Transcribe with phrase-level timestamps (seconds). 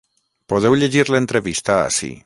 [0.53, 2.15] Podeu llegir l’entrevista ací.